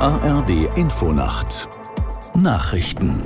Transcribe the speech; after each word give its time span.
ARD 0.00 0.76
Infonacht 0.76 1.68
Nachrichten 2.34 3.22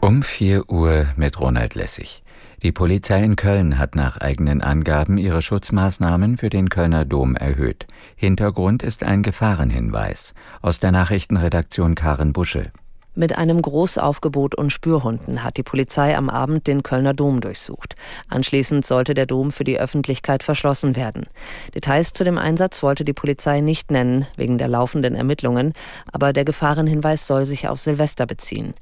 um 0.00 0.22
4 0.22 0.70
Uhr 0.70 1.06
mit 1.16 1.40
Ronald 1.40 1.74
Lessig. 1.74 2.22
Die 2.62 2.70
Polizei 2.70 3.22
in 3.22 3.34
Köln 3.34 3.78
hat 3.78 3.96
nach 3.96 4.16
eigenen 4.16 4.62
Angaben 4.62 5.18
ihre 5.18 5.42
Schutzmaßnahmen 5.42 6.36
für 6.36 6.50
den 6.50 6.68
Kölner 6.68 7.04
Dom 7.04 7.34
erhöht. 7.34 7.88
Hintergrund 8.14 8.84
ist 8.84 9.02
ein 9.02 9.24
Gefahrenhinweis. 9.24 10.34
Aus 10.62 10.78
der 10.78 10.92
Nachrichtenredaktion 10.92 11.96
Karen 11.96 12.32
Busche. 12.32 12.70
Mit 13.16 13.36
einem 13.36 13.60
Großaufgebot 13.60 14.54
und 14.54 14.70
Spürhunden 14.72 15.42
hat 15.42 15.56
die 15.56 15.64
Polizei 15.64 16.16
am 16.16 16.30
Abend 16.30 16.68
den 16.68 16.84
Kölner 16.84 17.12
Dom 17.12 17.40
durchsucht. 17.40 17.96
Anschließend 18.28 18.86
sollte 18.86 19.14
der 19.14 19.26
Dom 19.26 19.50
für 19.50 19.64
die 19.64 19.80
Öffentlichkeit 19.80 20.44
verschlossen 20.44 20.94
werden. 20.94 21.26
Details 21.74 22.12
zu 22.12 22.22
dem 22.22 22.38
Einsatz 22.38 22.84
wollte 22.84 23.04
die 23.04 23.12
Polizei 23.12 23.62
nicht 23.62 23.90
nennen, 23.90 24.26
wegen 24.36 24.58
der 24.58 24.68
laufenden 24.68 25.16
Ermittlungen, 25.16 25.72
aber 26.12 26.32
der 26.32 26.44
Gefahrenhinweis 26.44 27.26
soll 27.26 27.46
sich 27.46 27.66
auf 27.66 27.80
Silvester 27.80 28.26
beziehen. 28.26 28.74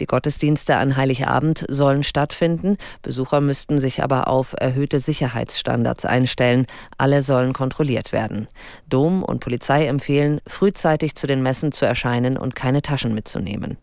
Die 0.00 0.06
Gottesdienste 0.06 0.76
an 0.76 0.96
Heiligabend 0.96 1.64
sollen 1.68 2.04
stattfinden. 2.04 2.76
Besucher 3.02 3.40
müssten 3.40 3.78
sich 3.78 4.02
aber 4.02 4.28
auf 4.28 4.54
erhöhte 4.58 5.00
Sicherheitsstandards 5.00 6.04
einstellen. 6.04 6.66
Alle 6.98 7.22
sollen 7.22 7.54
kontrolliert 7.54 8.12
werden. 8.12 8.46
Dom 8.88 9.22
und 9.22 9.40
Polizei 9.40 9.86
empfehlen, 9.86 10.40
frühzeitig 10.46 11.14
zu 11.14 11.26
den 11.26 11.42
Messen 11.42 11.72
zu 11.72 11.86
erscheinen 11.86 12.36
und 12.36 12.54
keine 12.54 12.82
Taschen 12.82 13.14
mitzunehmen. 13.14 13.75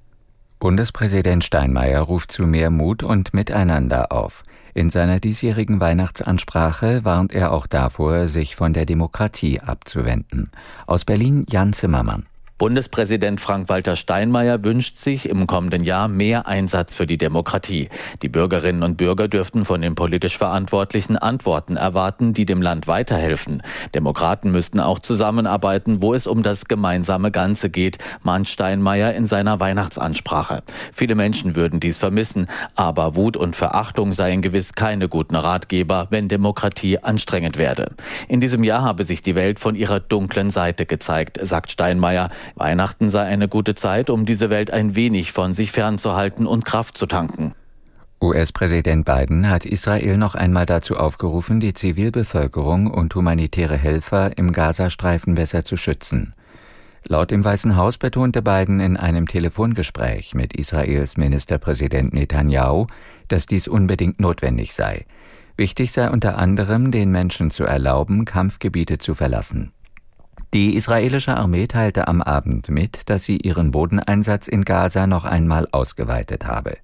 Bundespräsident 0.63 1.43
Steinmeier 1.43 1.99
ruft 1.99 2.31
zu 2.31 2.43
mehr 2.43 2.69
Mut 2.69 3.03
und 3.03 3.33
Miteinander 3.33 4.13
auf. 4.13 4.43
In 4.73 4.89
seiner 4.89 5.19
diesjährigen 5.19 5.81
Weihnachtsansprache 5.81 7.03
warnt 7.03 7.33
er 7.33 7.51
auch 7.51 7.67
davor, 7.67 8.29
sich 8.29 8.55
von 8.55 8.71
der 8.71 8.85
Demokratie 8.85 9.59
abzuwenden. 9.59 10.51
Aus 10.87 11.03
Berlin 11.03 11.45
Jan 11.49 11.73
Zimmermann. 11.73 12.27
Bundespräsident 12.63 13.41
Frank-Walter 13.41 13.97
Steinmeier 13.97 14.63
wünscht 14.63 14.95
sich 14.95 15.27
im 15.27 15.47
kommenden 15.47 15.83
Jahr 15.83 16.07
mehr 16.07 16.47
Einsatz 16.47 16.95
für 16.95 17.05
die 17.05 17.17
Demokratie. 17.17 17.89
Die 18.21 18.29
Bürgerinnen 18.29 18.83
und 18.83 18.95
Bürger 18.95 19.27
dürften 19.27 19.65
von 19.65 19.81
den 19.81 19.95
politisch 19.95 20.37
Verantwortlichen 20.37 21.17
Antworten 21.17 21.75
erwarten, 21.75 22.33
die 22.33 22.45
dem 22.45 22.61
Land 22.61 22.87
weiterhelfen. 22.87 23.63
Demokraten 23.93 24.51
müssten 24.51 24.79
auch 24.79 24.99
zusammenarbeiten, 24.99 26.01
wo 26.01 26.13
es 26.13 26.25
um 26.25 26.41
das 26.41 26.63
gemeinsame 26.63 27.31
Ganze 27.31 27.69
geht, 27.69 27.97
mahnt 28.21 28.47
Steinmeier 28.47 29.13
in 29.13 29.27
seiner 29.27 29.59
Weihnachtsansprache. 29.59 30.63
Viele 30.93 31.15
Menschen 31.15 31.57
würden 31.57 31.81
dies 31.81 31.97
vermissen, 31.97 32.47
aber 32.75 33.17
Wut 33.17 33.35
und 33.35 33.57
Verachtung 33.57 34.13
seien 34.13 34.41
gewiss 34.41 34.71
keine 34.71 35.09
guten 35.09 35.35
Ratgeber, 35.35 36.07
wenn 36.11 36.29
Demokratie 36.29 36.97
anstrengend 36.99 37.57
werde. 37.57 37.91
In 38.29 38.39
diesem 38.39 38.63
Jahr 38.63 38.83
habe 38.83 39.03
sich 39.03 39.21
die 39.21 39.35
Welt 39.35 39.59
von 39.59 39.75
ihrer 39.75 39.99
dunklen 39.99 40.49
Seite 40.49 40.85
gezeigt, 40.85 41.37
sagt 41.41 41.69
Steinmeier. 41.69 42.29
Weihnachten 42.55 43.09
sei 43.09 43.23
eine 43.23 43.47
gute 43.47 43.75
Zeit, 43.75 44.09
um 44.09 44.25
diese 44.25 44.49
Welt 44.49 44.71
ein 44.71 44.95
wenig 44.95 45.31
von 45.31 45.53
sich 45.53 45.71
fernzuhalten 45.71 46.45
und 46.45 46.65
Kraft 46.65 46.97
zu 46.97 47.05
tanken. 47.05 47.53
US-Präsident 48.21 49.03
Biden 49.03 49.49
hat 49.49 49.65
Israel 49.65 50.17
noch 50.17 50.33
einmal 50.33 50.65
dazu 50.65 50.95
aufgerufen, 50.95 51.59
die 51.59 51.73
Zivilbevölkerung 51.73 52.87
und 52.87 53.13
humanitäre 53.15 53.75
Helfer 53.75 54.37
im 54.37 54.53
Gazastreifen 54.53 55.35
besser 55.35 55.65
zu 55.65 55.75
schützen. 55.75 56.33
Laut 57.05 57.31
dem 57.31 57.43
Weißen 57.43 57.75
Haus 57.75 57.97
betonte 57.97 58.41
Biden 58.41 58.79
in 58.79 58.95
einem 58.95 59.27
Telefongespräch 59.27 60.35
mit 60.35 60.55
Israels 60.55 61.17
Ministerpräsident 61.17 62.13
Netanyahu, 62.13 62.87
dass 63.27 63.45
dies 63.45 63.67
unbedingt 63.67 64.21
notwendig 64.21 64.73
sei. 64.73 65.05
Wichtig 65.57 65.91
sei 65.91 66.09
unter 66.09 66.37
anderem, 66.37 66.91
den 66.91 67.11
Menschen 67.11 67.51
zu 67.51 67.65
erlauben, 67.65 68.23
Kampfgebiete 68.23 68.99
zu 68.99 69.15
verlassen. 69.15 69.73
Die 70.53 70.75
israelische 70.75 71.35
Armee 71.35 71.65
teilte 71.65 72.07
am 72.07 72.21
Abend 72.21 72.69
mit, 72.69 73.09
dass 73.09 73.23
sie 73.23 73.37
ihren 73.37 73.71
Bodeneinsatz 73.71 74.47
in 74.47 74.63
Gaza 74.63 75.07
noch 75.07 75.25
einmal 75.25 75.67
ausgeweitet 75.71 76.45
habe. 76.45 76.77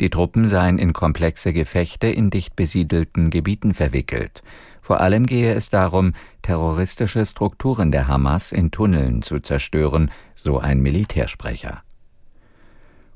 Die 0.00 0.10
Truppen 0.10 0.48
seien 0.48 0.76
in 0.76 0.92
komplexe 0.92 1.52
Gefechte 1.52 2.08
in 2.08 2.30
dicht 2.30 2.56
besiedelten 2.56 3.30
Gebieten 3.30 3.74
verwickelt. 3.74 4.42
Vor 4.80 5.00
allem 5.00 5.26
gehe 5.26 5.54
es 5.54 5.70
darum, 5.70 6.14
terroristische 6.42 7.24
Strukturen 7.24 7.92
der 7.92 8.08
Hamas 8.08 8.50
in 8.50 8.72
Tunneln 8.72 9.22
zu 9.22 9.38
zerstören, 9.38 10.10
so 10.34 10.58
ein 10.58 10.80
Militärsprecher. 10.80 11.84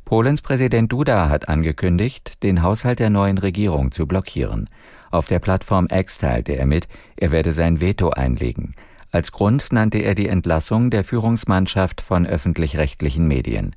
Polens 0.05 0.41
Präsident 0.41 0.93
Duda 0.93 1.29
hat 1.29 1.49
angekündigt, 1.49 2.45
den 2.45 2.63
Haushalt 2.63 3.01
der 3.01 3.11
neuen 3.11 3.39
Regierung 3.39 3.91
zu 3.91 4.07
blockieren. 4.07 4.71
Auf 5.11 5.27
der 5.27 5.41
Plattform 5.41 5.89
X 5.91 6.19
teilte 6.19 6.53
er 6.53 6.67
mit, 6.67 6.87
er 7.17 7.33
werde 7.33 7.51
sein 7.51 7.81
Veto 7.81 8.11
einlegen. 8.11 8.77
Als 9.11 9.33
Grund 9.33 9.73
nannte 9.73 9.99
er 9.99 10.15
die 10.15 10.29
Entlassung 10.29 10.91
der 10.91 11.05
Führungsmannschaft 11.05 12.01
von 12.01 12.27
öffentlich-rechtlichen 12.27 13.27
Medien. 13.27 13.75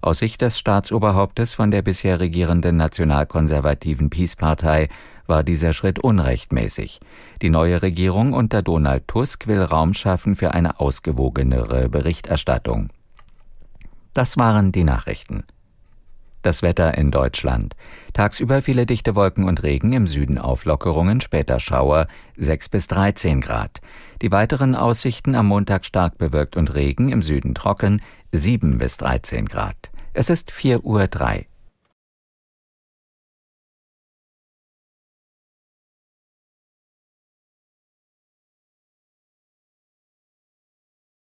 Aus 0.00 0.18
Sicht 0.18 0.40
des 0.40 0.58
Staatsoberhauptes 0.58 1.54
von 1.54 1.70
der 1.70 1.82
bisher 1.82 2.18
regierenden 2.18 2.76
nationalkonservativen 2.76 4.10
Peace-Partei 4.10 4.88
war 5.26 5.44
dieser 5.44 5.72
Schritt 5.72 6.00
unrechtmäßig. 6.00 7.00
Die 7.40 7.50
neue 7.50 7.82
Regierung 7.82 8.32
unter 8.32 8.62
Donald 8.62 9.06
Tusk 9.06 9.46
will 9.46 9.62
Raum 9.62 9.94
schaffen 9.94 10.34
für 10.34 10.52
eine 10.54 10.80
ausgewogenere 10.80 11.88
Berichterstattung. 11.88 12.90
Das 14.12 14.36
waren 14.36 14.72
die 14.72 14.84
Nachrichten. 14.84 15.44
Das 16.42 16.62
Wetter 16.62 16.98
in 16.98 17.12
Deutschland. 17.12 17.76
Tagsüber 18.12 18.62
viele 18.62 18.84
dichte 18.84 19.14
Wolken 19.14 19.44
und 19.44 19.62
Regen, 19.62 19.92
im 19.92 20.08
Süden 20.08 20.38
Auflockerungen, 20.38 21.20
später 21.20 21.60
Schauer, 21.60 22.08
6 22.36 22.68
bis 22.68 22.88
13 22.88 23.40
Grad. 23.40 23.80
Die 24.22 24.32
weiteren 24.32 24.74
Aussichten 24.74 25.36
am 25.36 25.46
Montag 25.46 25.84
stark 25.84 26.18
bewölkt 26.18 26.56
und 26.56 26.74
Regen, 26.74 27.10
im 27.10 27.22
Süden 27.22 27.54
trocken, 27.54 28.02
7 28.32 28.78
bis 28.78 28.96
13 28.96 29.46
Grad. 29.46 29.92
Es 30.14 30.30
ist 30.30 30.50
4 30.50 30.84
Uhr 30.84 31.06
3. 31.06 31.46